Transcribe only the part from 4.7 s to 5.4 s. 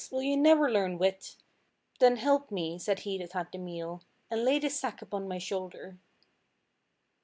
sack upon my